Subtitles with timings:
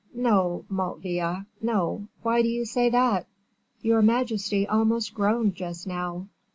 [0.15, 3.27] "No, Motteville, no; why do you say that?"
[3.83, 6.25] "Your majesty almost groaned just now."